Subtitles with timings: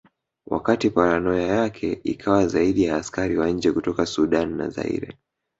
[0.45, 5.17] Wakati paranoia yake ikawa zaidi ya askari wa nje kutoka Sudan na Zaire